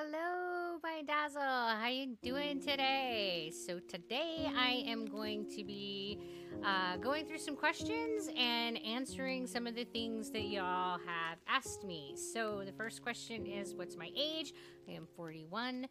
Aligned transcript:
Hello, 0.00 0.78
my 0.80 1.02
dazzle. 1.02 1.42
How 1.42 1.88
you 1.88 2.14
doing 2.22 2.60
today? 2.60 3.50
So 3.66 3.80
today 3.80 4.48
I 4.56 4.84
am 4.86 5.06
going 5.06 5.50
to 5.50 5.64
be 5.64 6.20
uh, 6.64 6.98
going 6.98 7.26
through 7.26 7.38
some 7.38 7.56
questions 7.56 8.30
and 8.38 8.78
answering 8.86 9.48
some 9.48 9.66
of 9.66 9.74
the 9.74 9.82
things 9.82 10.30
that 10.30 10.44
y'all 10.44 11.00
have 11.04 11.38
asked 11.48 11.82
me. 11.82 12.14
So 12.14 12.62
the 12.64 12.70
first 12.70 13.02
question 13.02 13.44
is, 13.44 13.74
"What's 13.74 13.96
my 13.96 14.12
age?" 14.16 14.54
I 14.88 14.92
am 14.92 15.08
41, 15.16 15.88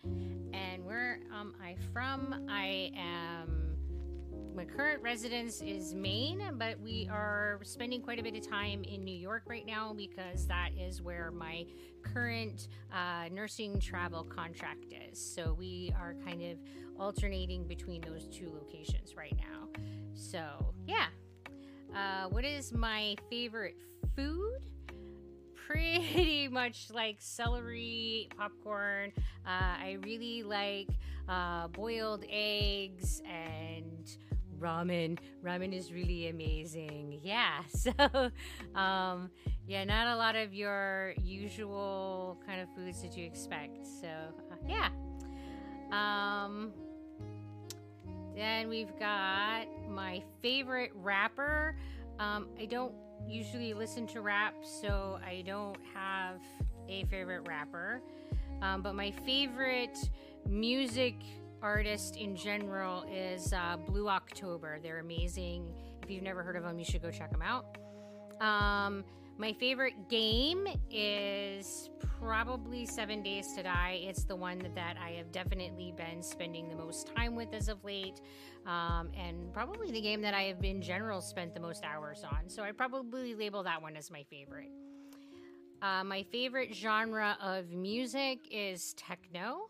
and 0.53 0.85
where 0.85 1.19
am 1.33 1.53
I 1.61 1.75
from? 1.91 2.47
I 2.47 2.93
am 2.95 3.66
current 4.75 5.01
residence 5.01 5.61
is 5.61 5.93
Maine, 5.93 6.43
but 6.57 6.79
we 6.79 7.07
are 7.11 7.59
spending 7.63 8.01
quite 8.01 8.19
a 8.19 8.23
bit 8.23 8.35
of 8.35 8.47
time 8.47 8.83
in 8.83 9.03
New 9.03 9.15
York 9.15 9.43
right 9.47 9.65
now 9.65 9.93
because 9.93 10.47
that 10.47 10.69
is 10.77 11.01
where 11.01 11.31
my 11.31 11.65
current 12.03 12.67
uh, 12.93 13.29
nursing 13.31 13.79
travel 13.79 14.23
contract 14.23 14.85
is. 15.11 15.19
So 15.19 15.53
we 15.53 15.93
are 15.99 16.15
kind 16.25 16.41
of 16.43 16.57
alternating 16.99 17.67
between 17.67 18.01
those 18.01 18.27
two 18.27 18.51
locations 18.53 19.15
right 19.15 19.35
now. 19.37 19.67
So, 20.13 20.73
yeah. 20.85 21.07
Uh, 21.95 22.29
what 22.29 22.45
is 22.45 22.73
my 22.73 23.15
favorite 23.29 23.75
food? 24.15 24.61
pretty 25.67 26.47
much 26.51 26.87
like 26.93 27.17
celery, 27.19 28.29
popcorn. 28.37 29.11
Uh, 29.45 29.49
I 29.49 29.97
really 30.01 30.43
like 30.43 30.89
uh, 31.27 31.67
boiled 31.67 32.23
eggs 32.29 33.21
and 33.29 34.17
ramen. 34.59 35.17
Ramen 35.43 35.73
is 35.73 35.91
really 35.91 36.29
amazing. 36.29 37.19
Yeah. 37.23 37.61
So, 37.69 37.91
um, 38.75 39.29
yeah, 39.67 39.83
not 39.83 40.07
a 40.07 40.15
lot 40.15 40.35
of 40.35 40.53
your 40.53 41.13
usual 41.23 42.37
kind 42.45 42.61
of 42.61 42.67
foods 42.75 43.01
that 43.01 43.15
you 43.17 43.25
expect. 43.25 43.85
So, 43.85 44.07
uh, 44.07 44.55
yeah. 44.67 44.89
Um, 45.91 46.73
then 48.35 48.69
we've 48.69 48.97
got 48.99 49.65
my 49.89 50.23
favorite 50.41 50.91
rapper. 50.95 51.75
Um, 52.19 52.47
I 52.59 52.65
don't 52.65 52.93
usually 53.27 53.73
listen 53.73 54.05
to 54.07 54.21
rap, 54.21 54.55
so 54.63 55.19
I 55.25 55.43
don't 55.45 55.77
have 55.93 56.39
a 56.89 57.03
favorite 57.05 57.47
rapper. 57.47 58.01
Um, 58.61 58.81
but 58.81 58.95
my 58.95 59.11
favorite 59.25 59.97
music 60.47 61.15
artist 61.61 62.17
in 62.17 62.35
general 62.35 63.05
is 63.11 63.53
uh, 63.53 63.77
Blue 63.77 64.07
October. 64.09 64.79
They're 64.81 64.99
amazing. 64.99 65.73
If 66.03 66.09
you've 66.09 66.23
never 66.23 66.43
heard 66.43 66.55
of 66.55 66.63
them, 66.63 66.79
you 66.79 66.85
should 66.85 67.01
go 67.01 67.11
check 67.11 67.31
them 67.31 67.41
out. 67.41 67.77
Um, 68.41 69.03
my 69.37 69.53
favorite 69.53 70.09
game 70.09 70.67
is 70.89 71.89
probably 72.19 72.85
Seven 72.85 73.21
Days 73.21 73.53
to 73.53 73.63
Die. 73.63 73.99
It's 74.03 74.23
the 74.23 74.35
one 74.35 74.59
that 74.75 74.97
I 74.99 75.11
have 75.11 75.31
definitely 75.31 75.93
been 75.95 76.23
spending 76.23 76.69
the 76.69 76.75
most 76.75 77.13
time 77.15 77.35
with 77.35 77.53
as 77.53 77.69
of 77.69 77.83
late, 77.83 78.19
um, 78.65 79.11
and 79.15 79.53
probably 79.53 79.91
the 79.91 80.01
game 80.01 80.21
that 80.21 80.33
I 80.33 80.43
have 80.43 80.63
in 80.63 80.81
general 80.81 81.21
spent 81.21 81.53
the 81.53 81.59
most 81.59 81.83
hours 81.83 82.23
on. 82.23 82.49
So 82.49 82.63
I 82.63 82.71
probably 82.71 83.35
label 83.35 83.63
that 83.63 83.81
one 83.81 83.95
as 83.95 84.09
my 84.09 84.23
favorite. 84.23 84.71
Uh, 85.81 86.03
my 86.03 86.23
favorite 86.31 86.73
genre 86.73 87.37
of 87.39 87.69
music 87.71 88.39
is 88.49 88.93
techno. 88.93 89.69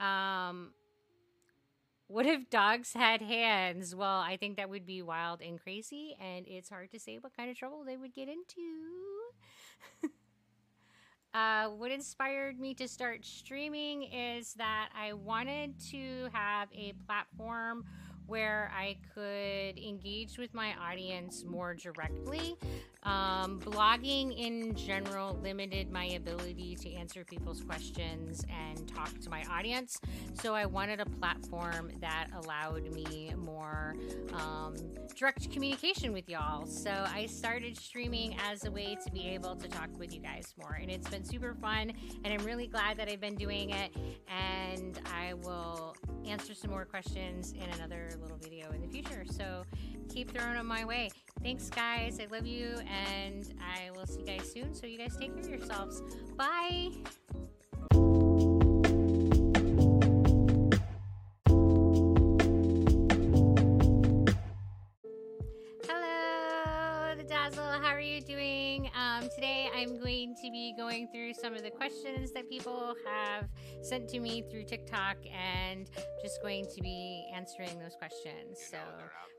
Um, 0.00 0.70
what 2.08 2.24
if 2.24 2.48
dogs 2.48 2.94
had 2.94 3.20
hands? 3.20 3.94
Well, 3.94 4.18
I 4.18 4.38
think 4.38 4.56
that 4.56 4.70
would 4.70 4.86
be 4.86 5.02
wild 5.02 5.42
and 5.42 5.60
crazy, 5.60 6.16
and 6.20 6.46
it's 6.48 6.70
hard 6.70 6.90
to 6.92 6.98
say 6.98 7.18
what 7.18 7.36
kind 7.36 7.50
of 7.50 7.56
trouble 7.56 7.84
they 7.84 7.98
would 7.98 8.14
get 8.14 8.28
into. 8.28 10.10
uh, 11.34 11.68
what 11.68 11.90
inspired 11.90 12.58
me 12.58 12.72
to 12.74 12.88
start 12.88 13.26
streaming 13.26 14.04
is 14.04 14.54
that 14.54 14.88
I 14.98 15.12
wanted 15.12 15.78
to 15.90 16.28
have 16.32 16.68
a 16.74 16.94
platform 17.06 17.84
where 18.26 18.70
I 18.74 18.96
could 19.14 19.78
engage 19.78 20.38
with 20.38 20.54
my 20.54 20.74
audience 20.74 21.44
more 21.44 21.74
directly. 21.74 22.56
Um, 23.04 23.60
blogging 23.60 24.36
in 24.36 24.74
general 24.74 25.38
limited 25.42 25.90
my 25.90 26.06
ability 26.06 26.76
to 26.76 26.92
answer 26.94 27.24
people's 27.24 27.62
questions 27.62 28.44
and 28.50 28.86
talk 28.88 29.18
to 29.20 29.30
my 29.30 29.44
audience. 29.50 30.00
So 30.34 30.54
I 30.54 30.66
wanted 30.66 31.00
a 31.00 31.06
platform 31.06 31.90
that 32.00 32.26
allowed 32.36 32.92
me 32.92 33.32
more 33.36 33.94
um, 34.34 34.74
direct 35.16 35.50
communication 35.50 36.12
with 36.12 36.28
y'all. 36.28 36.66
So 36.66 36.90
I 36.90 37.26
started 37.26 37.78
streaming 37.78 38.36
as 38.50 38.64
a 38.64 38.70
way 38.70 38.96
to 39.04 39.10
be 39.12 39.28
able 39.28 39.54
to 39.56 39.68
talk 39.68 39.88
with 39.98 40.12
you 40.12 40.20
guys 40.20 40.54
more. 40.58 40.78
And 40.80 40.90
it's 40.90 41.08
been 41.08 41.24
super 41.24 41.54
fun. 41.54 41.92
And 42.24 42.34
I'm 42.34 42.44
really 42.44 42.66
glad 42.66 42.98
that 42.98 43.08
I've 43.08 43.20
been 43.20 43.36
doing 43.36 43.70
it. 43.70 43.92
And 44.28 45.00
I 45.06 45.34
will 45.34 45.96
answer 46.26 46.52
some 46.52 46.70
more 46.70 46.84
questions 46.84 47.52
in 47.52 47.68
another 47.78 48.10
little 48.20 48.36
video 48.36 48.70
in 48.72 48.80
the 48.82 48.88
future. 48.88 49.24
So 49.30 49.62
keep 50.08 50.30
throwing 50.30 50.54
them 50.54 50.66
my 50.66 50.84
way. 50.84 51.10
Thanks, 51.42 51.70
guys. 51.70 52.20
I 52.20 52.26
love 52.30 52.46
you, 52.46 52.74
and 52.86 53.48
I 53.58 53.90
will 53.92 54.06
see 54.06 54.20
you 54.20 54.26
guys 54.26 54.52
soon. 54.52 54.74
So 54.74 54.86
you 54.86 54.98
guys 54.98 55.16
take 55.18 55.34
care 55.34 55.54
of 55.54 55.60
yourselves. 55.60 56.02
Bye. 56.36 56.90
Hello, 65.88 67.14
the 67.16 67.24
Dazzle. 67.26 67.64
How 67.64 67.94
are 67.94 68.00
you 68.00 68.20
doing? 68.20 68.57
Um, 68.86 69.28
today 69.34 69.68
I'm 69.74 69.98
going 69.98 70.36
to 70.36 70.50
be 70.52 70.72
going 70.76 71.08
through 71.08 71.34
some 71.34 71.54
of 71.54 71.62
the 71.62 71.70
questions 71.70 72.30
that 72.32 72.48
people 72.48 72.94
have 73.04 73.48
sent 73.82 74.08
to 74.10 74.20
me 74.20 74.44
through 74.48 74.64
TikTok 74.64 75.16
and 75.26 75.90
just 76.22 76.40
going 76.42 76.64
to 76.76 76.80
be 76.80 77.28
answering 77.34 77.78
those 77.80 77.96
questions. 77.96 78.58
So, 78.70 78.78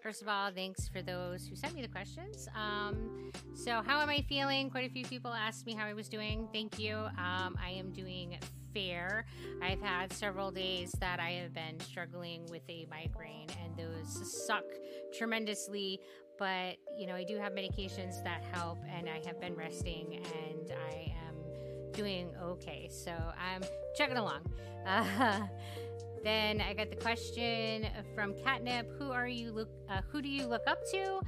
first 0.03 0.21
of 0.21 0.27
all, 0.27 0.51
thanks 0.51 0.89
for 0.89 1.01
those 1.01 1.47
who 1.47 1.55
sent 1.55 1.73
me 1.73 1.81
the 1.81 1.87
questions. 1.87 2.49
Um, 2.53 3.31
so, 3.53 3.81
how 3.85 4.01
am 4.01 4.09
I 4.09 4.21
feeling? 4.27 4.69
Quite 4.69 4.89
a 4.89 4.93
few 4.93 5.05
people 5.05 5.33
asked 5.33 5.65
me 5.65 5.73
how 5.73 5.85
I 5.85 5.93
was 5.93 6.09
doing. 6.09 6.49
Thank 6.51 6.77
you. 6.77 6.95
Um, 6.95 7.57
I 7.63 7.69
am 7.77 7.91
doing 7.91 8.37
fair. 8.73 9.25
I've 9.61 9.81
had 9.81 10.11
several 10.11 10.51
days 10.51 10.91
that 10.99 11.19
I 11.19 11.31
have 11.31 11.53
been 11.53 11.79
struggling 11.79 12.45
with 12.49 12.63
a 12.69 12.85
migraine, 12.89 13.47
and 13.63 13.77
those 13.77 14.45
suck 14.45 14.65
tremendously. 15.17 15.99
But 16.39 16.77
you 16.97 17.05
know, 17.05 17.15
I 17.15 17.25
do 17.25 17.37
have 17.37 17.51
medications 17.51 18.23
that 18.23 18.43
help, 18.53 18.79
and 18.89 19.09
I 19.09 19.21
have 19.27 19.39
been 19.41 19.55
resting, 19.55 20.15
and 20.15 20.71
I 20.89 21.13
am 21.27 21.35
doing 21.91 22.31
okay. 22.41 22.89
So 22.89 23.11
I'm 23.11 23.61
chugging 23.97 24.17
along. 24.17 24.49
Uh, 24.87 25.41
then 26.23 26.61
I 26.61 26.73
got 26.73 26.89
the 26.89 26.95
question 26.95 27.87
from 28.15 28.33
Catnip: 28.35 28.97
Who 28.97 29.11
are 29.11 29.27
you 29.27 29.51
look? 29.51 29.69
Uh, 29.89 30.01
who 30.09 30.21
do 30.21 30.29
you 30.29 30.47
look 30.47 30.63
up 30.65 30.79
to? 30.91 31.19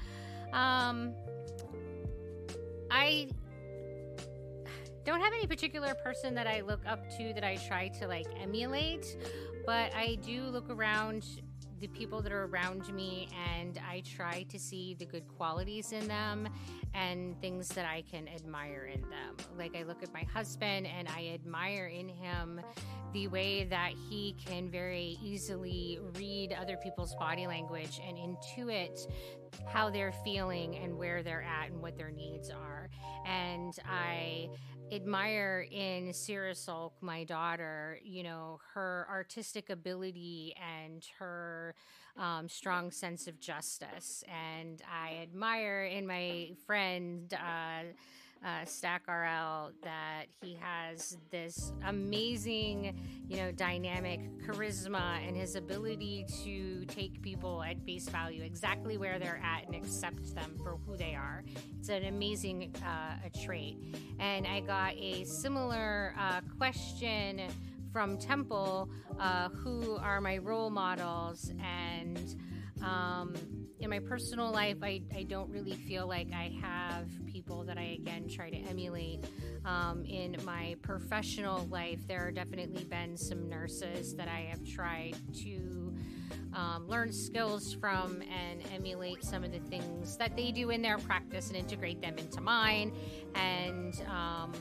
Um, 0.57 1.13
I 2.89 3.27
don't 5.03 5.19
have 5.19 5.33
any 5.33 5.47
particular 5.47 5.93
person 5.95 6.35
that 6.35 6.47
I 6.47 6.61
look 6.61 6.81
up 6.85 7.09
to 7.17 7.33
that 7.33 7.43
I 7.43 7.57
try 7.67 7.89
to 7.99 8.07
like 8.07 8.27
emulate, 8.41 9.17
but 9.65 9.93
I 9.93 10.17
do 10.21 10.43
look 10.43 10.69
around 10.69 11.25
the 11.81 11.87
people 11.87 12.21
that 12.21 12.31
are 12.31 12.45
around 12.45 12.93
me 12.93 13.27
and 13.57 13.79
I 13.89 14.01
try 14.01 14.43
to 14.43 14.59
see 14.59 14.95
the 14.99 15.05
good 15.05 15.27
qualities 15.35 15.91
in 15.91 16.07
them 16.07 16.47
and 16.93 17.39
things 17.41 17.67
that 17.69 17.85
I 17.85 18.03
can 18.03 18.27
admire 18.27 18.85
in 18.93 19.01
them. 19.01 19.35
Like 19.57 19.75
I 19.75 19.81
look 19.81 20.03
at 20.03 20.13
my 20.13 20.23
husband 20.31 20.85
and 20.85 21.07
I 21.07 21.31
admire 21.33 21.87
in 21.87 22.07
him 22.07 22.61
the 23.13 23.27
way 23.27 23.63
that 23.65 23.93
he 24.09 24.35
can 24.45 24.69
very 24.69 25.17
easily 25.23 25.99
read 26.13 26.53
other 26.53 26.77
people's 26.77 27.15
body 27.15 27.47
language 27.47 27.99
and 28.07 28.15
intuit 28.15 29.07
how 29.67 29.89
they're 29.89 30.13
feeling 30.23 30.77
and 30.77 30.97
where 30.97 31.23
they're 31.23 31.43
at 31.43 31.71
and 31.71 31.81
what 31.81 31.97
their 31.97 32.11
needs 32.11 32.49
are. 32.51 32.89
And 33.25 33.77
I 33.89 34.49
admire 34.91 35.65
in 35.71 36.13
Sarah 36.13 36.55
my 37.01 37.23
daughter, 37.23 37.99
you 38.03 38.23
know, 38.23 38.59
her 38.73 39.07
artistic 39.09 39.69
ability 39.69 40.55
and 40.61 41.05
her 41.19 41.75
um, 42.17 42.49
strong 42.49 42.91
sense 42.91 43.27
of 43.27 43.39
justice. 43.39 44.23
And 44.27 44.81
I 44.91 45.19
admire 45.21 45.83
in 45.85 46.05
my 46.05 46.51
friend, 46.65 47.33
uh, 47.33 47.83
uh, 48.45 48.65
Stack 48.65 49.07
RL 49.07 49.71
that 49.83 50.25
he 50.41 50.57
has 50.59 51.17
this 51.29 51.71
amazing, 51.85 52.99
you 53.27 53.37
know, 53.37 53.51
dynamic 53.51 54.19
charisma 54.45 55.25
and 55.27 55.37
his 55.37 55.55
ability 55.55 56.25
to 56.43 56.85
take 56.85 57.21
people 57.21 57.61
at 57.63 57.79
face 57.81 58.09
value 58.09 58.43
exactly 58.43 58.97
where 58.97 59.19
they're 59.19 59.41
at 59.43 59.65
and 59.65 59.75
accept 59.75 60.33
them 60.33 60.59
for 60.63 60.79
who 60.85 60.97
they 60.97 61.13
are. 61.13 61.43
It's 61.79 61.89
an 61.89 62.05
amazing 62.05 62.73
uh, 62.83 63.25
a 63.25 63.29
trait. 63.29 63.77
And 64.19 64.47
I 64.47 64.61
got 64.61 64.95
a 64.95 65.23
similar 65.25 66.15
uh, 66.19 66.41
question 66.57 67.41
from 67.91 68.17
Temple, 68.17 68.89
uh, 69.19 69.49
who 69.49 69.97
are 69.97 70.21
my 70.21 70.37
role 70.37 70.69
models 70.69 71.51
and 71.61 72.35
um, 72.83 73.35
in 73.79 73.89
my 73.89 73.99
personal 73.99 74.51
life, 74.51 74.77
I, 74.81 75.01
I 75.15 75.23
don't 75.23 75.49
really 75.49 75.75
feel 75.75 76.07
like 76.07 76.27
I 76.33 76.55
have 76.61 77.07
people 77.51 77.63
that 77.65 77.77
I 77.77 77.97
again 77.99 78.27
try 78.29 78.49
to 78.49 78.57
emulate. 78.69 79.19
Um, 79.65 80.05
in 80.05 80.37
my 80.45 80.75
professional 80.81 81.67
life, 81.67 81.99
there 82.07 82.25
are 82.25 82.31
definitely 82.31 82.83
been 82.85 83.17
some 83.17 83.49
nurses 83.49 84.15
that 84.15 84.27
I 84.27 84.47
have 84.49 84.65
tried 84.65 85.15
to 85.43 85.93
um, 86.53 86.87
learn 86.87 87.11
skills 87.11 87.73
from 87.73 88.21
and 88.21 88.61
emulate 88.73 89.23
some 89.23 89.43
of 89.43 89.51
the 89.51 89.59
things 89.59 90.17
that 90.17 90.35
they 90.35 90.51
do 90.51 90.69
in 90.69 90.81
their 90.81 90.97
practice 90.97 91.49
and 91.49 91.57
integrate 91.57 92.01
them 92.01 92.17
into 92.17 92.41
mine. 92.41 92.93
And, 93.35 94.01
um, 94.07 94.53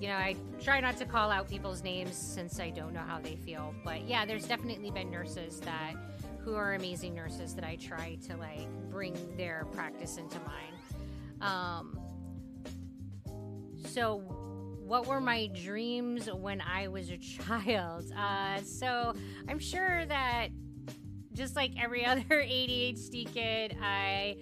you 0.00 0.08
know, 0.08 0.16
I 0.16 0.36
try 0.62 0.80
not 0.80 0.98
to 0.98 1.06
call 1.06 1.30
out 1.30 1.48
people's 1.48 1.82
names 1.82 2.14
since 2.14 2.60
I 2.60 2.70
don't 2.70 2.92
know 2.92 3.00
how 3.00 3.18
they 3.18 3.36
feel. 3.36 3.74
But 3.84 4.06
yeah, 4.06 4.26
there's 4.26 4.46
definitely 4.46 4.90
been 4.90 5.10
nurses 5.10 5.60
that 5.60 5.94
who 6.46 6.54
are 6.54 6.74
amazing 6.74 7.12
nurses 7.12 7.56
that 7.56 7.64
I 7.64 7.74
try 7.74 8.18
to 8.28 8.36
like 8.36 8.68
bring 8.88 9.16
their 9.36 9.66
practice 9.72 10.16
into 10.16 10.38
mine. 10.46 11.40
Um, 11.40 11.98
so 13.84 14.18
what 14.86 15.08
were 15.08 15.20
my 15.20 15.48
dreams 15.48 16.28
when 16.32 16.60
I 16.60 16.86
was 16.86 17.10
a 17.10 17.16
child? 17.18 18.12
Uh, 18.16 18.62
so 18.62 19.12
I'm 19.48 19.58
sure 19.58 20.06
that 20.06 20.50
just 21.32 21.56
like 21.56 21.72
every 21.82 22.06
other 22.06 22.22
ADHD 22.22 23.34
kid, 23.34 23.76
I 23.82 24.36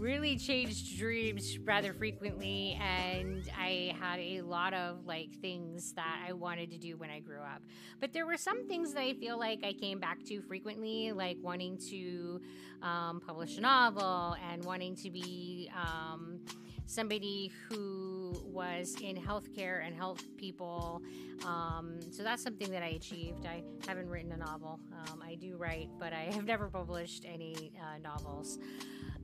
really 0.00 0.36
changed 0.38 0.98
dreams 0.98 1.58
rather 1.58 1.92
frequently 1.92 2.78
and 2.80 3.50
I 3.56 3.94
had 4.00 4.18
a 4.18 4.40
lot 4.40 4.72
of 4.72 5.04
like 5.04 5.30
things 5.42 5.92
that 5.92 6.24
I 6.26 6.32
wanted 6.32 6.70
to 6.70 6.78
do 6.78 6.96
when 6.96 7.10
I 7.10 7.20
grew 7.20 7.40
up. 7.40 7.60
But 8.00 8.14
there 8.14 8.24
were 8.24 8.38
some 8.38 8.66
things 8.66 8.94
that 8.94 9.02
I 9.02 9.12
feel 9.12 9.38
like 9.38 9.60
I 9.62 9.74
came 9.74 10.00
back 10.00 10.24
to 10.24 10.40
frequently, 10.40 11.12
like 11.12 11.36
wanting 11.42 11.76
to 11.90 12.40
um, 12.82 13.20
publish 13.24 13.58
a 13.58 13.60
novel 13.60 14.36
and 14.50 14.64
wanting 14.64 14.96
to 14.96 15.10
be 15.10 15.70
um, 15.76 16.40
somebody 16.86 17.52
who 17.68 18.09
was 18.50 18.96
in 19.02 19.16
healthcare 19.16 19.84
and 19.84 19.94
helped 19.94 20.36
people. 20.36 21.02
Um, 21.44 21.98
so 22.10 22.22
that's 22.22 22.42
something 22.42 22.70
that 22.70 22.82
I 22.82 22.88
achieved. 22.88 23.46
I 23.46 23.62
haven't 23.86 24.08
written 24.08 24.32
a 24.32 24.36
novel. 24.36 24.80
Um, 24.92 25.22
I 25.24 25.34
do 25.34 25.56
write, 25.56 25.88
but 25.98 26.12
I 26.12 26.30
have 26.32 26.44
never 26.44 26.68
published 26.68 27.24
any 27.24 27.72
uh, 27.80 27.98
novels. 28.02 28.58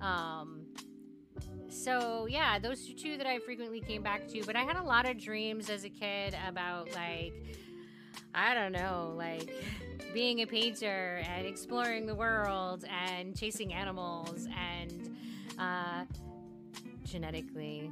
Um, 0.01 0.67
so 1.69 2.27
yeah, 2.29 2.59
those 2.59 2.89
are 2.89 2.95
two 2.95 3.19
that 3.19 3.27
I 3.27 3.39
frequently 3.41 3.81
came 3.81 4.03
back 4.03 4.27
to. 4.29 4.43
But 4.45 4.57
I 4.57 4.63
had 4.63 4.77
a 4.77 4.83
lot 4.83 5.09
of 5.09 5.19
dreams 5.19 5.69
as 5.69 5.85
a 5.85 5.91
kid 5.91 6.35
about 6.49 6.93
like, 6.95 7.35
I 8.35 8.55
don't 8.55 8.73
know, 8.73 9.13
like 9.17 9.51
being 10.15 10.41
a 10.41 10.47
painter 10.47 11.23
and 11.29 11.47
exploring 11.47 12.07
the 12.07 12.15
world 12.15 12.85
and 12.89 13.37
chasing 13.37 13.73
animals 13.73 14.47
and. 14.57 15.17
Uh, 15.59 16.05
genetically, 17.07 17.91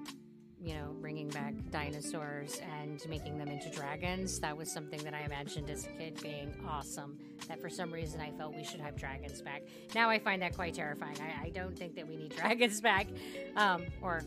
you 0.64 0.74
know, 0.74 0.96
bringing 1.00 1.28
back 1.28 1.52
dinosaurs 1.70 2.58
and 2.80 3.06
making 3.08 3.36
them 3.36 3.48
into 3.48 3.68
dragons. 3.68 4.40
That 4.40 4.56
was 4.56 4.72
something 4.72 5.02
that 5.04 5.12
I 5.12 5.20
imagined 5.20 5.68
as 5.68 5.86
a 5.86 5.90
kid 5.90 6.18
being 6.22 6.54
awesome. 6.66 7.18
That 7.48 7.60
for 7.60 7.68
some 7.68 7.92
reason 7.92 8.20
I 8.20 8.30
felt 8.30 8.56
we 8.56 8.64
should 8.64 8.80
have 8.80 8.96
dragons 8.96 9.42
back. 9.42 9.62
Now 9.94 10.08
I 10.08 10.18
find 10.18 10.40
that 10.40 10.54
quite 10.54 10.72
terrifying. 10.74 11.18
I, 11.20 11.46
I 11.46 11.50
don't 11.50 11.78
think 11.78 11.94
that 11.96 12.08
we 12.08 12.16
need 12.16 12.34
dragons 12.36 12.80
back. 12.80 13.08
Um, 13.56 13.84
or 14.00 14.22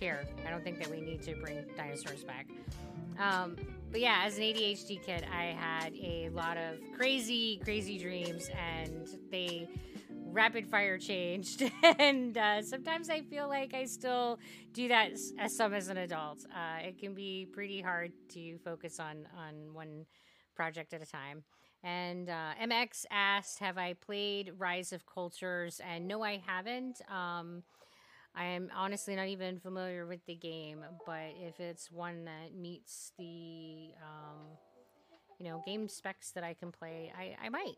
here, 0.00 0.26
I 0.44 0.50
don't 0.50 0.64
think 0.64 0.80
that 0.80 0.90
we 0.90 1.00
need 1.00 1.22
to 1.22 1.36
bring 1.36 1.64
dinosaurs 1.76 2.24
back. 2.24 2.48
Um, 3.18 3.56
but 3.92 4.00
yeah, 4.00 4.22
as 4.24 4.36
an 4.36 4.42
ADHD 4.42 5.02
kid, 5.02 5.24
I 5.32 5.44
had 5.44 5.94
a 5.94 6.28
lot 6.30 6.56
of 6.56 6.74
crazy, 6.96 7.60
crazy 7.64 7.98
dreams, 7.98 8.50
and 8.50 9.08
they 9.30 9.68
rapid 10.36 10.66
fire 10.68 10.98
changed. 10.98 11.64
And 11.98 12.36
uh, 12.36 12.62
sometimes 12.62 13.08
i 13.08 13.22
feel 13.22 13.48
like 13.48 13.72
i 13.74 13.84
still 13.86 14.38
do 14.72 14.88
that 14.88 15.12
as, 15.38 15.56
some 15.56 15.72
as 15.74 15.88
an 15.88 15.96
adult. 15.96 16.44
Uh, 16.54 16.86
it 16.88 16.98
can 16.98 17.14
be 17.14 17.46
pretty 17.52 17.80
hard 17.80 18.12
to 18.34 18.58
focus 18.58 19.00
on 19.00 19.26
on 19.36 19.72
one 19.72 20.06
project 20.54 20.92
at 20.92 21.02
a 21.02 21.06
time. 21.06 21.42
And 21.82 22.28
uh, 22.28 22.52
mx 22.62 23.06
asked 23.10 23.58
have 23.60 23.78
i 23.78 23.94
played 23.94 24.52
rise 24.58 24.92
of 24.92 25.06
cultures? 25.06 25.80
And 25.90 26.06
no 26.06 26.22
i 26.22 26.42
haven't. 26.46 27.00
Um, 27.10 27.62
i 28.34 28.44
am 28.44 28.70
honestly 28.76 29.16
not 29.16 29.28
even 29.28 29.58
familiar 29.58 30.06
with 30.06 30.24
the 30.26 30.34
game 30.34 30.84
but 31.06 31.32
if 31.40 31.58
it's 31.60 31.90
one 31.90 32.24
that 32.26 32.54
meets 32.54 33.12
the 33.18 33.92
um, 34.02 34.38
you 35.38 35.48
know 35.48 35.62
game 35.66 35.88
specs 35.88 36.32
that 36.32 36.44
i 36.44 36.54
can 36.54 36.70
play 36.70 37.12
i, 37.18 37.36
I 37.46 37.48
might 37.48 37.76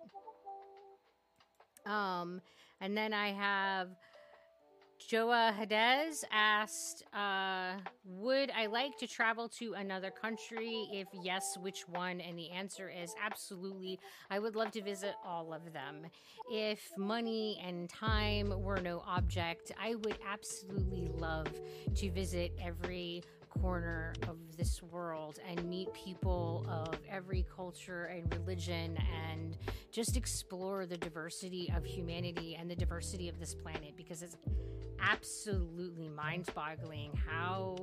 um, 1.88 2.40
and 2.81 2.96
then 2.96 3.12
I 3.12 3.32
have 3.32 3.88
Joa 5.08 5.55
Hadez 5.58 6.25
asked, 6.31 7.05
uh, 7.14 7.75
Would 8.05 8.50
I 8.50 8.67
like 8.67 8.99
to 8.99 9.06
travel 9.06 9.49
to 9.58 9.75
another 9.75 10.11
country? 10.11 10.88
If 10.93 11.08
yes, 11.23 11.56
which 11.61 11.88
one? 11.88 12.20
And 12.20 12.38
the 12.38 12.50
answer 12.50 12.90
is 12.90 13.14
absolutely. 13.25 13.99
I 14.29 14.38
would 14.38 14.56
love 14.56 14.70
to 14.73 14.82
visit 14.82 15.14
all 15.25 15.52
of 15.55 15.73
them. 15.73 16.06
If 16.50 16.90
money 16.99 17.62
and 17.64 17.88
time 17.88 18.52
were 18.61 18.81
no 18.81 19.02
object, 19.06 19.73
I 19.81 19.94
would 19.94 20.19
absolutely 20.29 21.08
love 21.17 21.49
to 21.94 22.11
visit 22.11 22.52
every 22.62 23.23
corner 23.61 24.15
of 24.29 24.37
this 24.57 24.83
world 24.83 25.39
and 25.49 25.65
meet 25.69 25.93
people 25.93 26.67
of 26.69 26.99
every 27.11 27.47
culture 27.55 28.05
and 28.07 28.33
religion 28.35 28.99
and 29.27 29.57
just 29.91 30.17
explore 30.17 30.87
the 30.87 30.97
diversity 30.97 31.73
of 31.77 31.85
humanity 31.85 32.57
and 32.59 32.71
the 32.71 32.77
diversity 32.77 33.29
of 33.29 33.39
this 33.39 33.55
planet 33.55 33.95
because 33.97 34.23
it's 34.23 34.37
absolutely 35.01 36.09
mind 36.09 36.49
boggling 36.55 37.13
how 37.27 37.77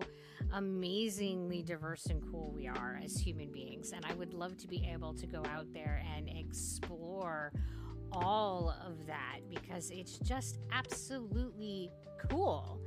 amazingly 0.53 1.61
diverse 1.61 2.05
and 2.07 2.21
cool 2.31 2.51
we 2.53 2.67
are 2.67 2.99
as 3.03 3.17
human 3.17 3.51
beings. 3.51 3.91
And 3.91 4.05
I 4.05 4.13
would 4.13 4.33
love 4.33 4.57
to 4.57 4.67
be 4.67 4.87
able 4.91 5.13
to 5.15 5.27
go 5.27 5.43
out 5.53 5.71
there 5.73 6.03
and 6.15 6.29
explore 6.29 7.51
all 8.11 8.73
of 8.85 9.05
that 9.07 9.39
because 9.49 9.91
it's 9.91 10.17
just 10.19 10.59
absolutely 10.71 11.89
cool. 12.29 12.79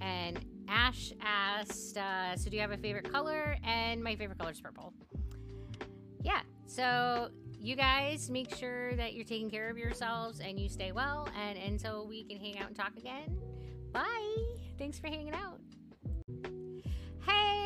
And 0.00 0.44
Ash 0.68 1.12
asked, 1.20 1.96
uh, 1.96 2.36
So, 2.36 2.50
do 2.50 2.56
you 2.56 2.62
have 2.62 2.72
a 2.72 2.76
favorite 2.76 3.10
color? 3.10 3.56
And 3.64 4.02
my 4.02 4.16
favorite 4.16 4.38
color 4.38 4.52
is 4.52 4.60
purple. 4.60 4.92
Yeah, 6.22 6.40
so 6.66 7.28
you 7.60 7.76
guys 7.76 8.30
make 8.30 8.54
sure 8.54 8.94
that 8.96 9.14
you're 9.14 9.24
taking 9.24 9.50
care 9.50 9.70
of 9.70 9.78
yourselves 9.78 10.40
and 10.40 10.58
you 10.58 10.68
stay 10.68 10.92
well. 10.92 11.28
And 11.38 11.58
until 11.58 12.06
we 12.06 12.24
can 12.24 12.38
hang 12.38 12.58
out 12.58 12.68
and 12.68 12.76
talk 12.76 12.96
again, 12.96 13.38
bye. 13.92 14.36
Thanks 14.78 14.98
for 14.98 15.08
hanging 15.08 15.34
out. 15.34 15.60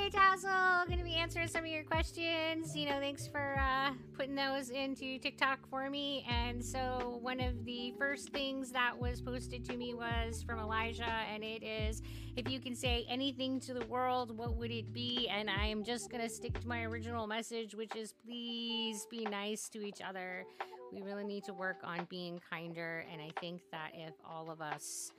Hey, 0.09 0.19
Tassel, 0.19 0.89
gonna 0.89 1.05
be 1.05 1.17
answering 1.17 1.49
some 1.49 1.65
of 1.65 1.71
your 1.71 1.85
questions. 1.85 2.75
You 2.75 2.87
know, 2.87 2.99
thanks 2.99 3.27
for 3.27 3.59
uh, 3.61 3.91
putting 4.17 4.35
those 4.35 4.71
into 4.71 5.19
TikTok 5.19 5.69
for 5.69 5.91
me. 5.91 6.25
And 6.27 6.65
so, 6.65 7.19
one 7.21 7.41
of 7.41 7.67
the 7.67 7.93
first 7.99 8.31
things 8.31 8.73
that 8.73 8.99
was 8.99 9.21
posted 9.21 9.67
to 9.67 9.77
me 9.77 9.93
was 9.93 10.43
from 10.43 10.61
Elijah, 10.61 11.05
and 11.31 11.45
it 11.45 11.63
is 11.63 12.01
if 12.37 12.51
you 12.51 12.59
can 12.59 12.75
say 12.75 13.05
anything 13.07 13.61
to 13.61 13.75
the 13.75 13.85
world, 13.85 14.35
what 14.35 14.57
would 14.57 14.71
it 14.71 14.95
be? 14.95 15.29
And 15.29 15.51
I 15.51 15.67
am 15.67 15.85
just 15.85 16.11
gonna 16.11 16.31
stick 16.31 16.59
to 16.59 16.67
my 16.67 16.85
original 16.85 17.27
message, 17.27 17.75
which 17.75 17.95
is 17.95 18.15
please 18.25 19.07
be 19.11 19.27
nice 19.27 19.69
to 19.71 19.87
each 19.87 20.01
other. 20.01 20.47
We 20.91 21.03
really 21.03 21.25
need 21.25 21.45
to 21.45 21.53
work 21.53 21.81
on 21.85 22.07
being 22.09 22.41
kinder, 22.51 23.05
and 23.13 23.21
I 23.21 23.29
think 23.43 23.61
that 23.73 23.91
if 23.95 24.15
all 24.27 24.51
of 24.51 24.63
us 24.63 25.13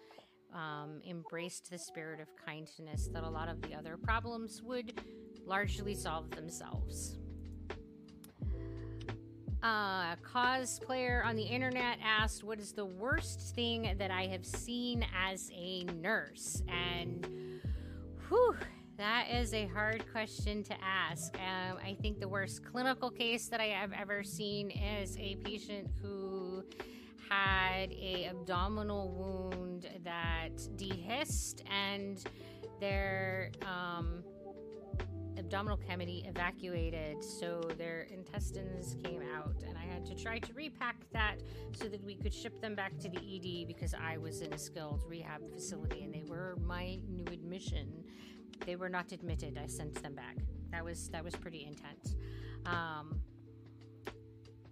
um, 0.54 1.02
embraced 1.08 1.70
the 1.70 1.78
spirit 1.78 2.20
of 2.20 2.28
kindness, 2.46 3.10
that 3.14 3.24
a 3.24 3.30
lot 3.30 3.50
of 3.50 3.62
the 3.62 3.74
other 3.74 3.98
problems 3.98 4.62
would 4.64 5.02
largely 5.46 5.96
solve 5.96 6.30
themselves. 6.32 7.18
Uh, 9.62 10.16
cosplayer 10.18 11.26
on 11.26 11.36
the 11.36 11.44
internet 11.44 11.98
asked, 12.02 12.44
What 12.44 12.60
is 12.60 12.72
the 12.72 12.86
worst 12.86 13.54
thing 13.56 13.94
that 13.98 14.10
I 14.10 14.28
have 14.28 14.46
seen 14.46 15.06
as 15.14 15.52
a 15.54 15.84
nurse? 15.84 16.64
And 16.70 17.28
whew, 18.30 18.56
that 18.98 19.28
is 19.30 19.54
a 19.54 19.66
hard 19.68 20.10
question 20.12 20.64
to 20.64 20.74
ask. 20.82 21.34
Um, 21.36 21.78
I 21.84 21.98
think 22.02 22.20
the 22.20 22.28
worst 22.28 22.64
clinical 22.64 23.10
case 23.10 23.48
that 23.48 23.60
I 23.60 23.68
have 23.68 23.92
ever 23.92 24.24
seen 24.24 24.72
is 24.72 25.18
a 25.18 25.36
patient 25.36 25.90
who 26.02 26.64
had 27.30 27.92
a 27.92 28.28
abdominal 28.30 29.12
wound 29.12 29.88
that 30.04 30.56
dehisced 30.76 31.62
and 31.70 32.24
their 32.80 33.52
um, 33.62 34.24
abdominal 35.38 35.78
cavity 35.78 36.24
evacuated. 36.28 37.24
So 37.24 37.62
their 37.78 38.08
intestines 38.12 38.96
came 39.04 39.22
out 39.36 39.56
and 39.68 39.78
i 39.78 39.94
had 39.94 40.06
to 40.06 40.16
try 40.16 40.40
to 40.40 40.54
repack 40.54 40.96
that 41.12 41.38
so 41.74 41.86
that 41.86 42.04
we 42.04 42.16
could 42.16 42.34
ship 42.34 42.62
them 42.62 42.76
back 42.76 42.98
to 43.00 43.10
the 43.10 43.18
ed 43.18 43.68
because 43.68 43.94
i 43.94 44.18
was 44.18 44.42
in 44.42 44.54
a 44.54 44.58
skilled 44.58 45.04
rehab 45.08 45.42
facility 45.54 46.04
and 46.04 46.14
they 46.14 46.24
were 46.28 46.58
my 46.66 47.00
new 47.08 47.26
admission. 47.32 48.04
They 48.66 48.76
were 48.76 48.90
not 48.90 49.12
admitted. 49.12 49.58
I 49.62 49.68
sent 49.68 50.02
them 50.02 50.14
back. 50.16 50.36
That 50.72 50.84
was 50.84 51.10
that 51.10 51.24
was 51.24 51.36
pretty 51.36 51.66
intense. 51.66 52.16
Um, 52.66 53.22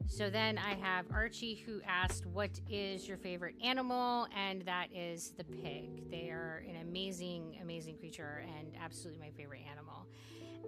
So 0.10 0.30
then 0.30 0.58
I 0.58 0.74
have 0.76 1.06
Archie 1.14 1.56
who 1.66 1.82
asked, 1.86 2.26
What 2.26 2.50
is 2.70 3.08
your 3.08 3.18
favorite 3.18 3.56
animal? 3.64 4.28
And 4.36 4.62
that 4.64 4.88
is 4.96 5.34
the 5.38 5.44
pig. 5.44 6.10
They 6.10 6.30
are 6.30 6.64
an 6.68 6.78
amazing, 6.82 7.60
amazing 7.62 7.98
creature 7.98 8.44
and 8.58 8.70
absolutely 8.82 9.20
my 9.20 9.32
favorite 9.32 9.62
animal. 9.70 10.08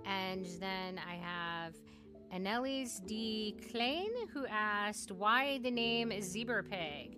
And 0.05 0.46
then 0.60 1.00
I 1.00 1.15
have 1.15 1.74
Annelies 2.34 3.03
D. 3.05 3.55
Klein 3.72 4.12
who 4.34 4.46
asked, 4.46 5.12
Why 5.12 5.60
the 5.60 5.72
name 5.72 6.12
zebra 6.22 6.63
pig? 6.63 7.17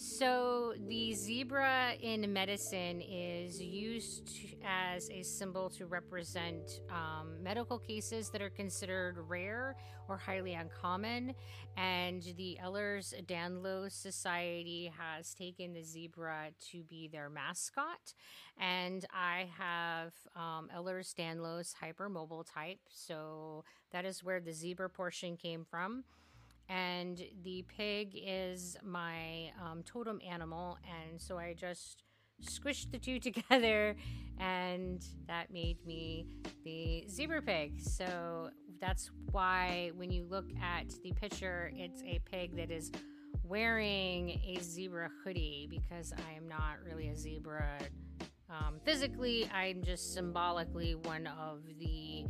So, 0.00 0.74
the 0.86 1.12
zebra 1.12 1.94
in 2.00 2.32
medicine 2.32 3.00
is 3.00 3.60
used 3.60 4.30
as 4.64 5.10
a 5.10 5.24
symbol 5.24 5.68
to 5.70 5.86
represent 5.86 6.82
um, 6.88 7.42
medical 7.42 7.80
cases 7.80 8.30
that 8.30 8.40
are 8.40 8.48
considered 8.48 9.16
rare 9.26 9.74
or 10.08 10.16
highly 10.16 10.54
uncommon. 10.54 11.34
And 11.76 12.22
the 12.36 12.58
Ehlers 12.64 13.12
Danlos 13.26 13.90
Society 13.90 14.92
has 14.96 15.34
taken 15.34 15.72
the 15.72 15.82
zebra 15.82 16.50
to 16.70 16.84
be 16.84 17.08
their 17.08 17.28
mascot. 17.28 18.14
And 18.56 19.04
I 19.12 19.48
have 19.58 20.12
um, 20.36 20.70
Ehlers 20.76 21.12
Danlos 21.12 21.74
hypermobile 21.74 22.46
type. 22.48 22.78
So, 22.88 23.64
that 23.90 24.04
is 24.04 24.22
where 24.22 24.38
the 24.38 24.52
zebra 24.52 24.90
portion 24.90 25.36
came 25.36 25.66
from 25.68 26.04
and 26.68 27.22
the 27.42 27.64
pig 27.68 28.12
is 28.14 28.76
my 28.84 29.50
um, 29.62 29.82
totem 29.84 30.20
animal. 30.28 30.78
And 30.84 31.20
so 31.20 31.38
i 31.38 31.54
just 31.54 32.02
squished 32.42 32.90
the 32.92 32.98
two 32.98 33.18
together 33.28 33.96
and 34.38 35.04
that 35.26 35.52
made 35.52 35.84
me 35.86 36.26
the 36.64 37.04
zebra 37.08 37.42
pig. 37.42 37.80
So 37.80 38.50
that's 38.80 39.10
why 39.32 39.90
when 39.96 40.10
you 40.10 40.24
look 40.24 40.46
at 40.62 40.88
the 41.02 41.12
picture 41.12 41.72
it's 41.74 42.02
a 42.02 42.20
pig 42.30 42.56
that 42.56 42.70
is 42.70 42.92
wearing 43.42 44.30
a 44.46 44.58
zebra 44.62 45.10
hoodie 45.24 45.66
because 45.68 46.12
i 46.12 46.36
am 46.36 46.46
not 46.46 46.76
really 46.84 47.08
a 47.08 47.16
zebra 47.16 47.78
um, 48.50 48.80
physically. 48.84 49.48
I'm 49.52 49.82
just 49.82 50.14
symbolically 50.14 50.94
one 50.94 51.26
of 51.26 51.62
the 51.78 52.24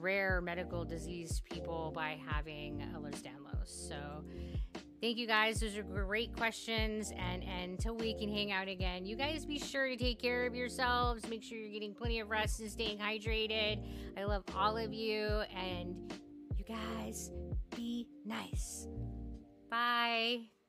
rare 0.00 0.40
medical 0.40 0.84
disease 0.84 1.42
people 1.50 1.92
by 1.94 2.18
having 2.28 2.78
Ehlers-Danlos. 2.94 3.88
So 3.88 4.24
thank 5.00 5.16
you 5.16 5.26
guys. 5.26 5.60
Those 5.60 5.76
are 5.76 5.82
great 5.82 6.36
questions. 6.36 7.12
And 7.16 7.42
until 7.42 7.96
we 7.96 8.14
can 8.14 8.28
hang 8.28 8.52
out 8.52 8.68
again, 8.68 9.04
you 9.04 9.16
guys 9.16 9.44
be 9.44 9.58
sure 9.58 9.88
to 9.88 9.96
take 9.96 10.20
care 10.20 10.46
of 10.46 10.54
yourselves. 10.54 11.28
Make 11.28 11.42
sure 11.42 11.58
you're 11.58 11.72
getting 11.72 11.94
plenty 11.94 12.20
of 12.20 12.30
rest 12.30 12.60
and 12.60 12.70
staying 12.70 12.98
hydrated. 12.98 13.82
I 14.16 14.24
love 14.24 14.44
all 14.54 14.76
of 14.76 14.92
you. 14.92 15.42
And 15.56 16.12
you 16.56 16.64
guys 16.64 17.30
be 17.76 18.06
nice. 18.24 18.88
Bye. 19.70 20.59